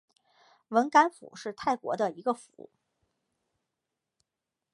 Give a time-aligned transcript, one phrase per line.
[0.69, 2.71] 汶干府是泰国的一个府。